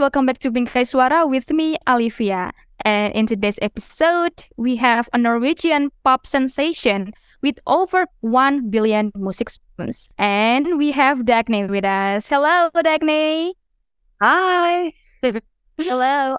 [0.00, 2.52] welcome back to Bingkai Suara with me, Alivia.
[2.86, 7.12] And in today's episode, we have a Norwegian pop sensation
[7.42, 10.08] with over 1 billion music streams.
[10.16, 12.28] And we have Dagny with us.
[12.28, 13.52] Hello, Dagny.
[14.22, 14.92] Hi.
[15.78, 16.38] Hello.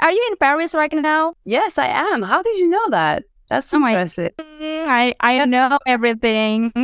[0.00, 1.34] Are you in Paris right now?
[1.44, 2.22] Yes, I am.
[2.22, 3.24] How did you know that?
[3.50, 4.32] That's Oh my- impressive.
[4.40, 6.72] I, I know everything.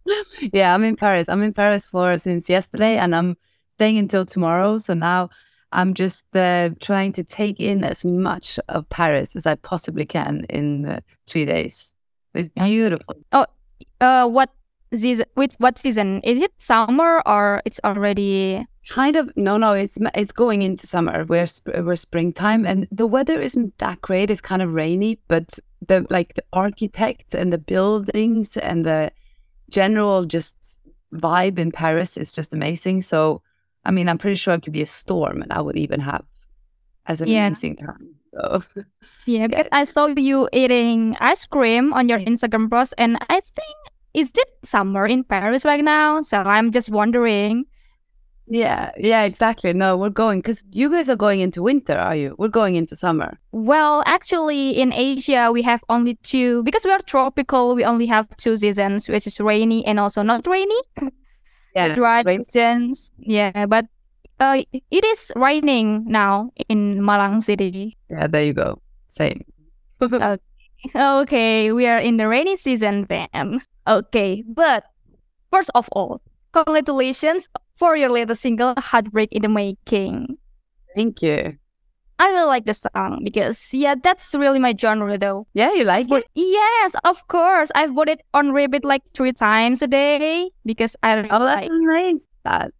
[0.54, 1.28] yeah, I'm in Paris.
[1.28, 3.36] I'm in Paris for since yesterday and I'm
[3.80, 4.76] staying until tomorrow.
[4.76, 5.30] So now
[5.72, 10.44] I'm just uh, trying to take in as much of Paris as I possibly can
[10.50, 11.94] in uh, three days.
[12.34, 13.14] It's beautiful.
[13.32, 14.50] uh, what
[14.94, 15.24] season?
[15.34, 16.20] Which what season?
[16.24, 18.66] Is it summer or it's already?
[18.88, 19.72] Kind of no, no.
[19.72, 21.24] It's it's going into summer.
[21.24, 24.30] We're sp- we're springtime, and the weather isn't that great.
[24.30, 29.10] It's kind of rainy, but the like the architect and the buildings and the
[29.70, 30.80] general just
[31.12, 33.00] vibe in Paris is just amazing.
[33.00, 33.42] So,
[33.84, 36.24] I mean, I'm pretty sure it could be a storm, and I would even have
[37.06, 37.46] as an Yeah.
[37.46, 38.14] amazing time.
[38.34, 38.60] So,
[39.26, 43.76] Yeah, because I saw you eating ice cream on your Instagram post, and I think
[44.14, 46.20] is it summer in Paris right now?
[46.22, 47.64] So I'm just wondering.
[48.52, 49.72] yeah, yeah, exactly.
[49.72, 52.34] No, we're going because you guys are going into winter, are you?
[52.38, 53.38] We're going into summer.
[53.52, 57.74] Well, actually, in Asia we have only two because we are tropical.
[57.76, 60.80] We only have two seasons, which is rainy and also not rainy.
[61.74, 62.44] Yeah, dry rain-.
[63.18, 63.86] Yeah, but
[64.40, 67.96] uh, it is raining now in Malang City.
[68.10, 68.26] yeah.
[68.26, 68.80] There you go.
[69.08, 69.44] Same.
[70.96, 73.58] Okay, we are in the rainy season then.
[73.86, 74.84] Okay, but
[75.52, 76.22] first of all,
[76.52, 80.38] congratulations for your latest single, Heartbreak in the Making.
[80.96, 81.58] Thank you.
[82.20, 85.46] I really like the song because, yeah, that's really my genre though.
[85.54, 86.26] Yeah, you like it?
[86.34, 87.72] Yes, of course.
[87.74, 91.62] I've put it on repeat like three times a day because I really Oh, that's
[91.62, 92.28] like nice.
[92.44, 92.72] That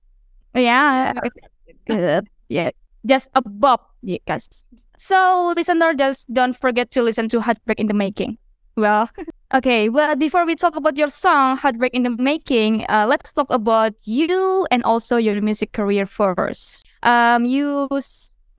[0.54, 1.48] Yeah, it's
[1.86, 2.28] good.
[2.48, 2.70] Yeah,
[3.06, 4.62] just a bop, yes.
[4.98, 8.36] So, listener, just don't forget to listen to Heartbreak in the Making.
[8.76, 9.08] Well,
[9.54, 9.88] okay.
[9.88, 13.94] Well, before we talk about your song Heartbreak in the Making, uh, let's talk about
[14.04, 16.84] you and also your music career first.
[17.02, 17.88] Um, you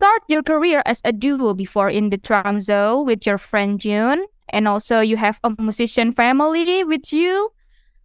[0.02, 4.68] start your career as a duo before in the Tromsø with your friend June, and
[4.68, 7.54] also you have a musician family with you.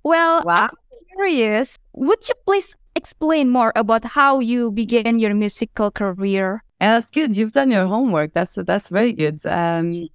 [0.05, 0.69] Well, wow.
[0.69, 0.77] I'm
[1.17, 6.62] curious, would you please explain more about how you began your musical career?
[6.83, 7.35] Yeah, that's good.
[7.35, 8.35] You've done your homework.
[8.35, 9.41] That's that's very good.
[9.47, 10.09] Um,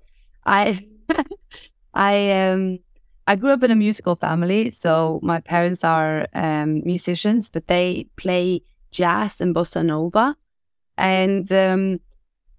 [0.46, 0.78] I
[1.96, 2.14] I
[2.46, 2.78] um
[3.25, 8.06] I grew up in a musical family, so my parents are um, musicians, but they
[8.18, 10.38] play jazz and bossa nova,
[11.01, 12.00] and um,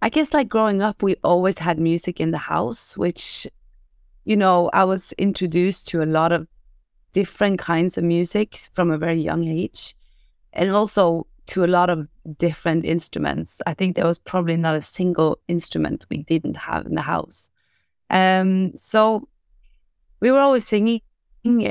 [0.02, 3.46] I guess like growing up, we always had music in the house, which
[4.24, 6.48] you know I was introduced to a lot of
[7.12, 9.94] different kinds of music from a very young age,
[10.52, 12.08] and also to a lot of
[12.38, 13.62] different instruments.
[13.64, 17.52] I think there was probably not a single instrument we didn't have in the house.
[18.10, 19.28] Um, so
[20.18, 21.00] we were always singing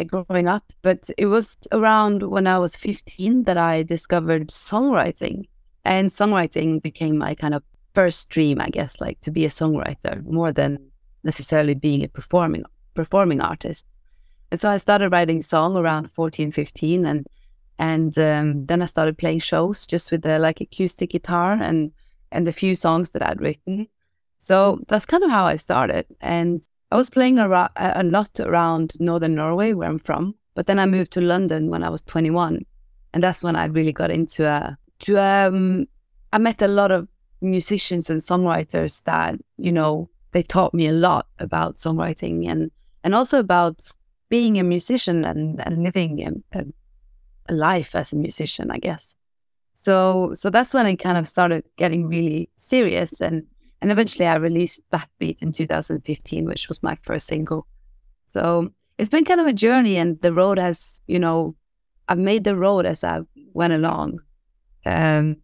[0.07, 5.47] growing up, but it was around when I was 15 that I discovered songwriting.
[5.83, 10.23] And songwriting became my kind of first dream, I guess, like to be a songwriter
[10.25, 10.91] more than
[11.23, 13.85] necessarily being a performing performing artist.
[14.51, 17.27] And so I started writing song around 14, 15 and
[17.79, 21.91] and um, then I started playing shows just with the like acoustic guitar and
[22.31, 23.87] and the few songs that I'd written.
[24.37, 26.05] So that's kind of how I started.
[26.21, 30.35] And I was playing a, a lot around northern Norway, where I'm from.
[30.55, 32.65] But then I moved to London when I was 21,
[33.13, 35.87] and that's when I really got into a to um.
[36.33, 37.09] I met a lot of
[37.41, 42.71] musicians and songwriters that you know they taught me a lot about songwriting and
[43.03, 43.89] and also about
[44.29, 46.65] being a musician and and living a, a,
[47.49, 49.15] a life as a musician, I guess.
[49.73, 53.45] So so that's when I kind of started getting really serious and
[53.81, 57.67] and eventually I released Backbeat in 2015, which was my first single.
[58.27, 61.55] So it's been kind of a journey and the road has, you know,
[62.07, 63.21] I've made the road as I
[63.53, 64.21] went along.
[64.85, 65.37] Um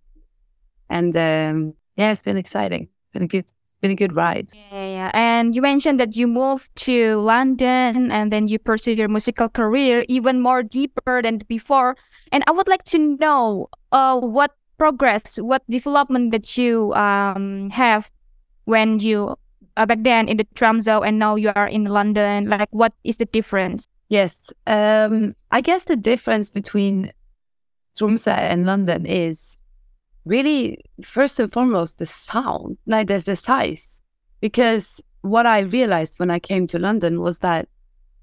[0.90, 2.90] and um yeah, it's been exciting.
[3.02, 4.50] It's been a good it's been a good ride.
[4.72, 5.12] Yeah, yeah.
[5.14, 10.04] And you mentioned that you moved to London and then you pursued your musical career
[10.08, 11.96] even more deeper than before.
[12.32, 18.10] And I would like to know uh, what progress, what development that you um, have
[18.66, 19.36] when you
[19.76, 22.50] uh, back then in the Tromsø and now you are in London.
[22.50, 23.88] Like, what is the difference?
[24.10, 24.52] Yes.
[24.66, 27.12] Um, I guess the difference between
[27.98, 29.58] Tromsø and London is
[30.26, 34.04] really, first and foremost, the sound, like there's the size.
[34.40, 37.68] Because what I realized when I came to London was that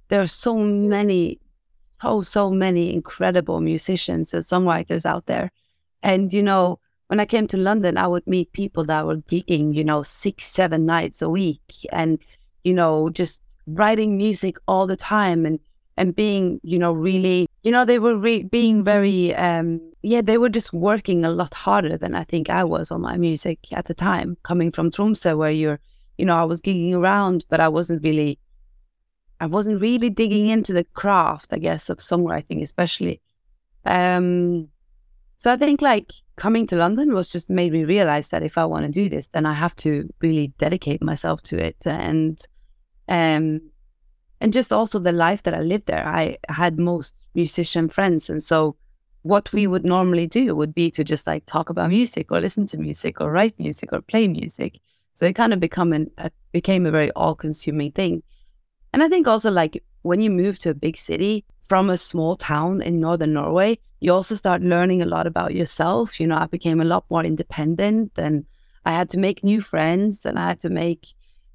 [0.08, 1.40] there are so many,
[2.00, 5.50] so, so many incredible musicians and songwriters out there.
[6.02, 6.78] And, you know,
[7.08, 10.44] when I came to London, I would meet people that were gigging, you know, six,
[10.44, 12.18] seven nights a week and,
[12.62, 15.58] you know, just writing music all the time and,
[15.96, 20.38] and being, you know, really, you know, they were re- being very, um, yeah, they
[20.38, 23.86] were just working a lot harder than I think I was on my music at
[23.86, 25.80] the time, coming from Tromsø, where you're,
[26.18, 28.38] you know, I was gigging around, but I wasn't really,
[29.40, 33.20] I wasn't really digging into the craft, I guess, of songwriting, especially.
[33.84, 34.68] Um,
[35.36, 38.64] so I think like coming to London was just made me realize that if I
[38.64, 42.40] want to do this, then I have to really dedicate myself to it and
[43.08, 43.60] um
[44.44, 46.06] and just also the life that I lived there.
[46.06, 48.76] I had most musician friends and so
[49.22, 52.66] what we would normally do would be to just like talk about music or listen
[52.66, 54.78] to music or write music or play music.
[55.14, 58.22] So it kind of become an, a, became a very all-consuming thing.
[58.92, 62.36] And I think also like when you move to a big city from a small
[62.36, 66.20] town in northern Norway, you also start learning a lot about yourself.
[66.20, 68.44] You know, I became a lot more independent and
[68.84, 71.06] I had to make new friends and I had to make,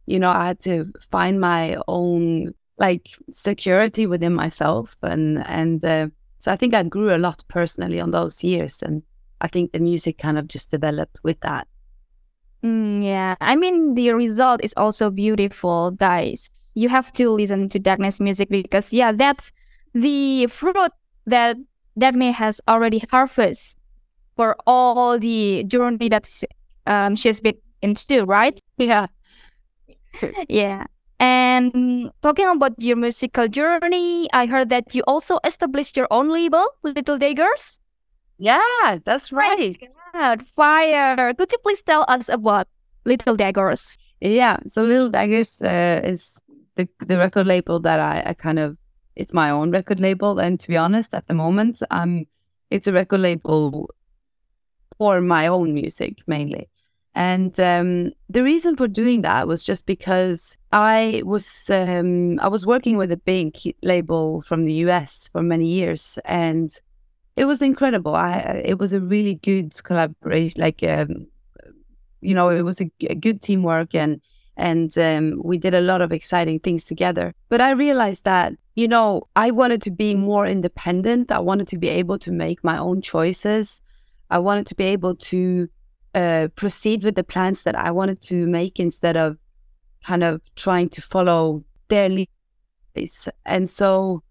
[0.07, 6.07] you know, I had to find my own like security within myself and and uh,
[6.39, 9.03] so I think I grew a lot personally on those years and
[9.41, 11.67] I think the music kind of just developed with that.
[12.63, 16.49] Mm, yeah, I mean the result is also beautiful, guys.
[16.75, 19.51] You have to listen to Dagny's music because yeah, that's
[19.93, 20.91] the fruit
[21.25, 21.57] that
[21.99, 23.79] Dagny has already harvested
[24.35, 26.29] for all the journey that
[26.85, 28.59] um, she's been into, right?
[28.77, 29.07] Yeah.
[30.49, 30.85] yeah.
[31.19, 36.65] And talking about your musical journey, I heard that you also established your own label,
[36.83, 37.79] Little Daggers.
[38.37, 39.75] Yeah, that's right.
[40.13, 41.33] God, fire.
[41.33, 42.67] Could you please tell us about
[43.05, 43.97] Little Daggers?
[44.21, 46.39] Yeah, so Little Daggers uh, is
[46.75, 48.77] the, the record label that I, I kind of
[49.19, 50.39] it's my own record label.
[50.39, 52.25] And to be honest, at the moment, um,
[52.71, 53.89] it's a record label
[54.97, 56.69] for my own music mainly.
[57.15, 62.65] And um, the reason for doing that was just because I was um, I was
[62.65, 66.71] working with a big label from the US for many years, and
[67.35, 68.15] it was incredible.
[68.15, 71.27] I it was a really good collaboration, like um,
[72.21, 74.21] you know, it was a, a good teamwork, and
[74.55, 77.33] and um, we did a lot of exciting things together.
[77.49, 81.33] But I realized that you know, I wanted to be more independent.
[81.33, 83.81] I wanted to be able to make my own choices.
[84.29, 85.67] I wanted to be able to
[86.15, 89.37] uh, proceed with the plans that I wanted to make instead of
[90.03, 93.29] kind of trying to follow their leads.
[93.45, 94.23] And so,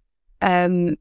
[0.42, 0.96] um,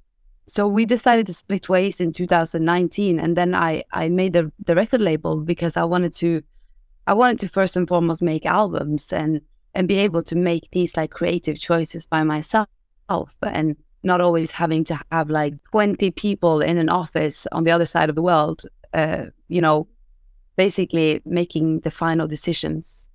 [0.46, 4.76] so we decided to split ways in 2019, and then I I made the the
[4.76, 6.42] record label because I wanted to,
[7.06, 9.42] I wanted to first and foremost make albums and
[9.74, 12.68] and be able to make these like creative choices by myself
[13.44, 17.86] and not always having to have like 20 people in an office on the other
[17.86, 18.64] side of the world,
[18.94, 19.88] uh, you know,
[20.58, 23.10] basically making the final decisions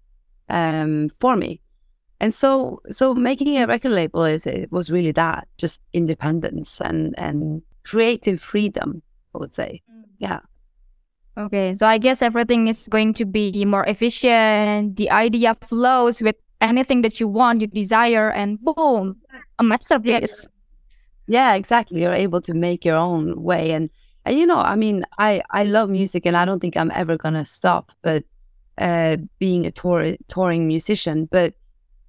[0.49, 1.61] um, for me.
[2.21, 7.15] And so, so making a record label is it was really that just independence and
[7.19, 9.03] and creative freedom.
[9.34, 10.05] I would say, mm.
[10.19, 10.39] yeah.
[11.37, 14.96] Okay, so I guess everything is going to be more efficient.
[14.96, 19.17] The idea flows with anything that you want, you desire, and boom,
[19.58, 20.46] a masterpiece.
[21.27, 22.03] Yeah, exactly.
[22.03, 23.91] You're able to make your own way, and
[24.24, 27.17] and you know, I mean, I I love music, and I don't think I'm ever
[27.17, 27.93] gonna stop.
[28.02, 28.24] But
[28.79, 31.55] uh, being a tour touring musician, but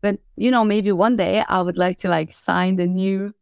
[0.02, 3.34] but you know, maybe one day I would like to like sign the new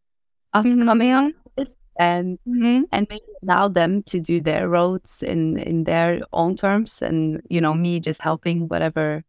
[0.53, 1.31] upcoming mm-hmm.
[1.57, 2.83] artist and mm-hmm.
[2.91, 7.61] and maybe allow them to do their roads in in their own terms, and you
[7.61, 9.23] know, me just helping whatever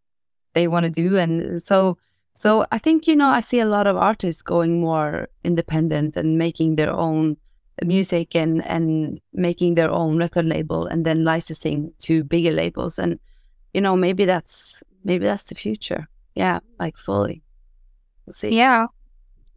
[0.55, 1.17] they want to do.
[1.17, 1.99] And so,
[2.35, 6.39] so I think, you know, I see a lot of artists going more independent and
[6.39, 7.37] making their own
[7.85, 12.99] music and, and making their own record label and then licensing to bigger labels.
[12.99, 13.19] And,
[13.75, 16.09] you know, maybe that's, maybe that's the future.
[16.35, 16.61] Yeah.
[16.79, 17.43] Like fully.
[18.27, 18.57] We'll see.
[18.57, 18.87] Yeah.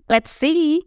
[0.10, 0.84] Let's see.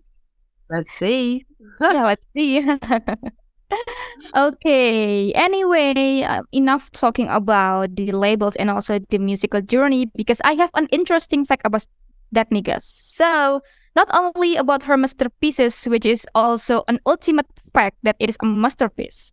[0.71, 1.47] Let's see.
[1.81, 2.63] yeah, let's see.
[4.37, 5.33] okay.
[5.33, 10.71] Anyway, uh, enough talking about the labels and also the musical journey because I have
[10.75, 11.87] an interesting fact about
[12.33, 12.85] that Gus.
[12.85, 13.61] So,
[13.99, 18.47] not only about her masterpieces, which is also an ultimate fact that it is a
[18.47, 19.33] masterpiece.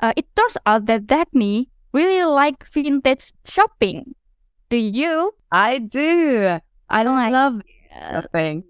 [0.00, 4.14] Uh, it turns out that Dagny really like vintage shopping.
[4.70, 5.32] Do you?
[5.52, 6.58] I do.
[6.88, 7.60] I love
[8.08, 8.64] shopping.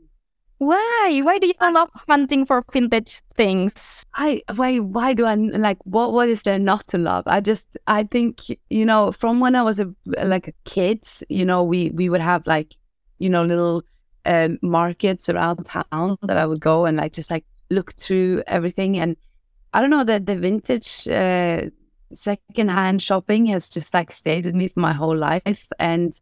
[0.59, 1.21] Why?
[1.23, 4.03] Why do you love hunting for vintage things?
[4.15, 7.23] I why why do I like what what is there not to love?
[7.29, 9.87] I just I think you know from when I was a
[10.25, 12.75] like a kid, you know we we would have like
[13.19, 13.85] you know little
[14.29, 18.99] um, markets around town that I would go and like just like look through everything
[18.99, 19.17] and
[19.73, 21.71] I don't know that the vintage uh,
[22.13, 25.69] secondhand shopping has just like stayed with me for my whole life.
[25.79, 26.19] And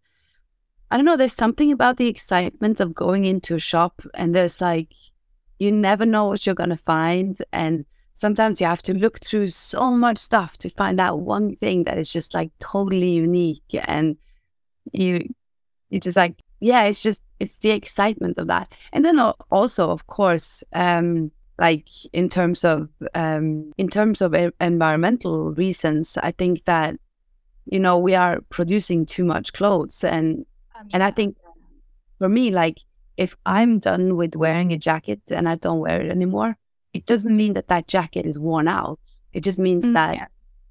[0.90, 4.60] I don't know, there's something about the excitement of going into a shop and there's
[4.60, 4.92] like,
[5.58, 7.38] you never know what you're going to find.
[7.52, 11.84] And sometimes you have to look through so much stuff to find out one thing
[11.84, 13.74] that is just like totally unique.
[13.86, 14.16] And
[14.92, 15.32] you,
[15.88, 18.72] you just like, yeah, it's just, it's the excitement of that.
[18.92, 25.54] And then also, of course, um, like in terms of um, in terms of environmental
[25.54, 26.96] reasons i think that
[27.64, 30.04] you know we are producing too much clothes.
[30.04, 30.44] And
[30.78, 31.38] um, and i think
[32.18, 32.80] for me like
[33.16, 36.58] if i'm done with wearing a jacket and i don't wear it anymore
[36.96, 38.98] it doesn't mean that that jacket is worn out.
[39.34, 40.30] It just means mm, that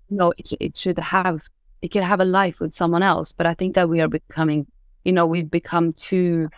[0.09, 1.47] you know it, it should have
[1.81, 3.31] it can have a life with someone else.
[3.31, 4.65] But i think that we are becoming
[5.05, 6.49] you know we've become too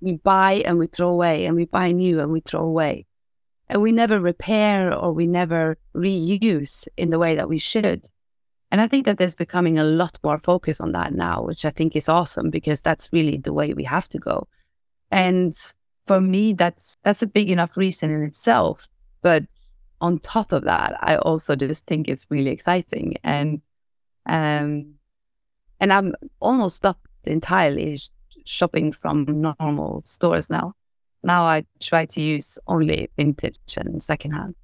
[0.00, 3.06] we buy and we throw away and we buy new and we throw away
[3.72, 8.06] and we never repair or we never reuse in the way that we should.
[8.70, 11.70] And I think that there's becoming a lot more focus on that now, which I
[11.70, 14.46] think is awesome because that's really the way we have to go.
[15.10, 15.54] And
[16.06, 18.88] for me, that's that's a big enough reason in itself.
[19.22, 19.44] But
[20.00, 23.16] on top of that, I also just think it's really exciting.
[23.24, 23.62] And
[24.26, 24.94] um
[25.80, 27.98] and I'm almost stopped entirely
[28.44, 30.74] shopping from normal stores now
[31.22, 34.54] now I try to use only vintage and secondhand.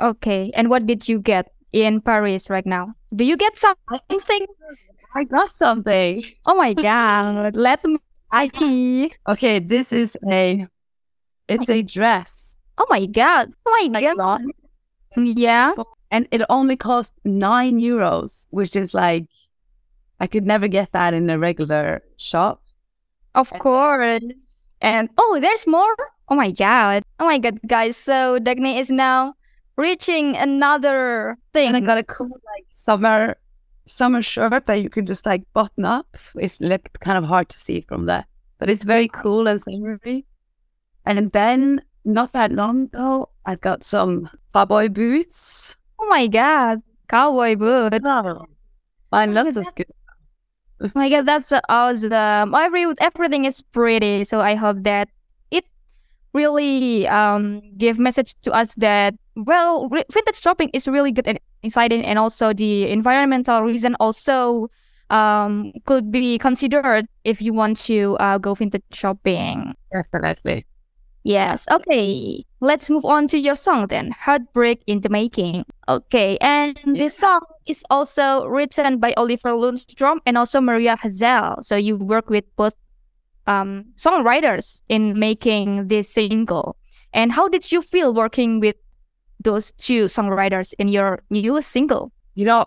[0.00, 0.50] Okay.
[0.54, 2.94] And what did you get in Paris right now?
[3.14, 4.46] Do you get something?
[5.14, 6.24] I got something.
[6.46, 7.54] Oh my god.
[7.54, 7.98] Let me
[8.30, 9.12] I see.
[9.28, 10.66] Okay, this is a
[11.48, 12.60] it's a dress.
[12.78, 13.50] Oh my god.
[13.66, 14.16] Oh my like god.
[14.16, 14.52] Long.
[15.16, 15.74] Yeah.
[16.10, 19.26] And it only cost nine euros, which is like
[20.20, 22.62] I could never get that in a regular shop.
[23.34, 24.68] Of course.
[24.80, 25.94] And oh, there's more.
[26.28, 27.02] Oh my god.
[27.18, 27.96] Oh my god, guys.
[27.96, 29.34] So Dagny is now
[29.76, 31.68] reaching another thing.
[31.68, 33.36] And I got a cool like summer
[33.86, 36.16] summer shirt that you can just like button up.
[36.36, 38.24] It's like kind of hard to see from there.
[38.58, 40.24] But it's very cool and summery.
[41.04, 45.76] And then not that long ago, I got some cowboy boots.
[45.98, 46.82] Oh my god.
[47.08, 47.98] Cowboy boots.
[48.04, 48.46] Oh,
[49.12, 49.86] mine looks as good.
[50.80, 52.54] Oh guess that's awesome.
[52.54, 52.66] I
[53.00, 55.08] everything is pretty, so I hope that
[55.50, 55.64] it
[56.34, 62.04] really um give message to us that well, vintage shopping is really good and exciting,
[62.04, 64.68] and also the environmental reason also
[65.10, 69.74] um could be considered if you want to uh, go vintage shopping.
[69.92, 70.66] Definitely.
[71.24, 71.66] Yes.
[71.70, 72.42] Okay.
[72.60, 74.10] Let's move on to your song then.
[74.10, 75.64] Heartbreak in the Making.
[75.88, 76.36] Okay.
[76.42, 76.92] And yeah.
[76.92, 81.64] this song is also written by Oliver Lundstrom and also Maria Hazell.
[81.64, 82.74] So you work with both
[83.46, 86.76] um, songwriters in making this single.
[87.14, 88.76] And how did you feel working with
[89.40, 92.12] those two songwriters in your new single?
[92.34, 92.66] You know,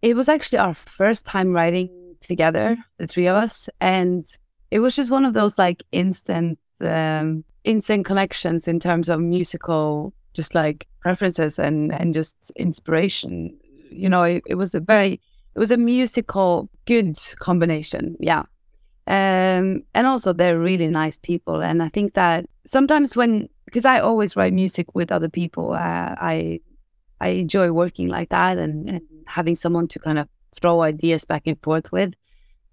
[0.00, 3.68] it was actually our first time writing together, the three of us.
[3.80, 4.26] And
[4.70, 10.12] it was just one of those like instant um, instant connections in terms of musical,
[10.34, 13.56] just like preferences and and just inspiration.
[13.90, 15.20] You know, it, it was a very
[15.54, 18.16] it was a musical good combination.
[18.20, 18.44] Yeah.
[19.06, 21.62] Um, and also they're really nice people.
[21.62, 26.14] And I think that sometimes when because I always write music with other people, uh,
[26.18, 26.60] I
[27.20, 31.42] I enjoy working like that and, and having someone to kind of throw ideas back
[31.46, 32.14] and forth with.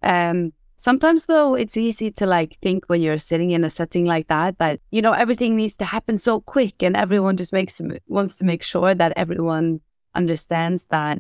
[0.03, 4.27] Um, Sometimes though, it's easy to like think when you're sitting in a setting like
[4.27, 8.36] that that you know everything needs to happen so quick, and everyone just makes wants
[8.38, 9.79] to make sure that everyone
[10.13, 11.20] understands that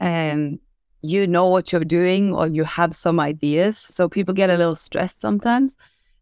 [0.00, 0.58] um
[1.02, 3.78] you know what you're doing or you have some ideas.
[3.78, 5.76] So people get a little stressed sometimes.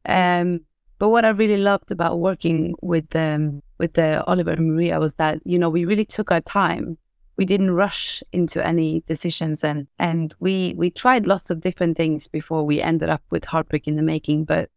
[0.07, 0.61] Um,
[0.99, 5.15] but what I really loved about working with um with the Oliver and Maria was
[5.15, 6.99] that you know we really took our time
[7.39, 12.27] we didn't rush into any decisions and and we we tried lots of different things
[12.27, 14.69] before we ended up with heartbreak in the making but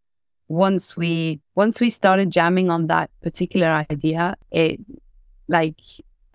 [0.47, 4.79] once we once we started jamming on that particular idea it
[5.47, 5.81] like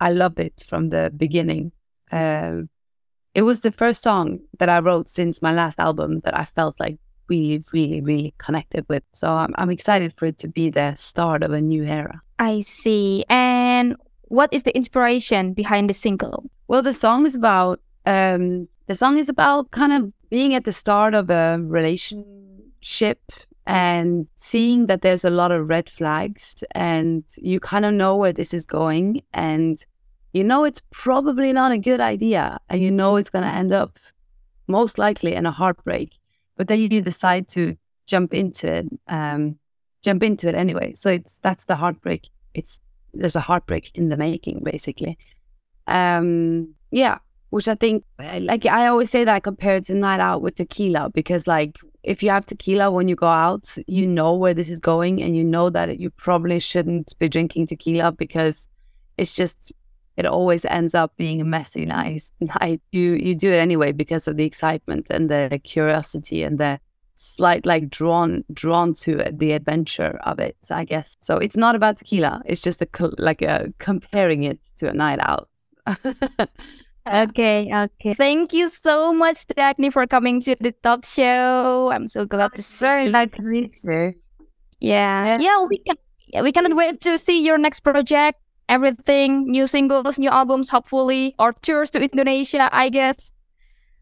[0.01, 1.73] i loved it from the beginning.
[2.13, 2.63] Uh,
[3.35, 6.79] it was the first song that i wrote since my last album that i felt
[6.81, 9.03] like we really really connected with.
[9.13, 12.23] So I'm, I'm excited for it to be the start of a new era.
[12.39, 13.25] I see.
[13.29, 16.51] And what is the inspiration behind the single?
[16.69, 20.73] Well, the song is about um, the song is about kind of being at the
[20.73, 23.21] start of a relationship
[23.67, 28.33] and seeing that there's a lot of red flags and you kind of know where
[28.33, 29.85] this is going and
[30.33, 33.73] you know it's probably not a good idea and you know it's going to end
[33.73, 33.99] up
[34.69, 36.17] most likely in a heartbreak
[36.57, 39.59] but then you decide to jump into it um,
[40.03, 42.81] jump into it anyway so it's that's the heartbreak it's
[43.19, 45.19] there's a heartbreak in the making, basically.
[45.87, 47.19] Um, Yeah,
[47.51, 48.05] which I think,
[48.41, 51.79] like I always say that I compare it to night out with tequila because, like,
[52.03, 55.37] if you have tequila when you go out, you know where this is going, and
[55.37, 58.69] you know that you probably shouldn't be drinking tequila because
[59.19, 59.73] it's just
[60.17, 62.81] it always ends up being a messy nice night.
[62.93, 66.81] You you do it anyway because of the excitement and the curiosity and the
[67.17, 70.57] slight like drawn drawn to it, the adventure of it.
[70.71, 71.39] I guess so.
[71.39, 72.43] It's not about tequila.
[72.45, 75.49] It's just a like a comparing it to a night out.
[77.07, 78.15] Okay, okay.
[78.15, 81.91] Thank you so much, Dagny, for coming to the talk show.
[81.93, 84.15] I'm so glad to see Nice to meet you.
[84.81, 85.65] Yeah, yeah.
[85.67, 85.97] We can.
[86.33, 88.41] Yeah, we cannot wait to see your next project.
[88.69, 92.69] Everything, new singles, new albums, hopefully, or tours to Indonesia.
[92.73, 93.31] I guess.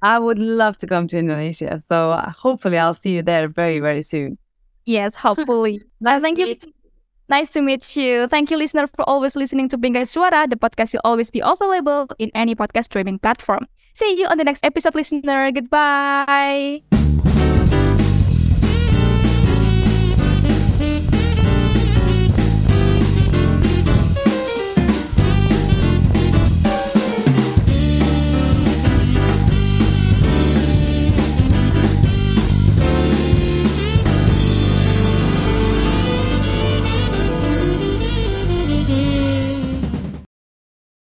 [0.04, 3.80] I would love to come to Indonesia, so uh, hopefully I'll see you there very,
[3.80, 4.36] very soon.
[4.84, 5.80] Yes, hopefully.
[5.98, 6.54] nice thank you.
[7.30, 8.28] Nice to meet you.
[8.28, 10.44] Thank you, listener, for always listening to Bingkai Suara.
[10.44, 13.64] The podcast will always be available in any podcast streaming platform.
[13.94, 15.50] See you on the next episode, listener.
[15.50, 17.03] Goodbye.